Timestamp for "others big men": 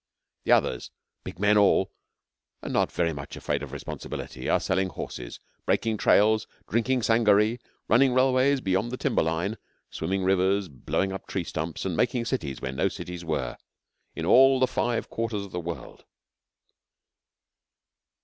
0.51-1.59